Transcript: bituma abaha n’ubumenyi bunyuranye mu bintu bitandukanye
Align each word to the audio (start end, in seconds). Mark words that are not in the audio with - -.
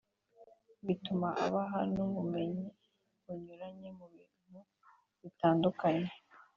bituma 0.85 1.27
abaha 1.45 1.79
n’ubumenyi 1.93 2.67
bunyuranye 3.23 3.89
mu 3.97 4.05
bintu 4.13 4.59
bitandukanye 5.21 6.09